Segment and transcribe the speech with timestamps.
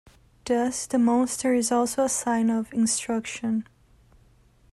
[0.45, 3.67] Thus, the monster is also a sign or instruction.